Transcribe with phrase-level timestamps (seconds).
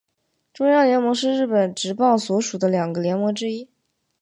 [0.51, 3.69] 中央联盟是日本职棒所属的两个联盟之一。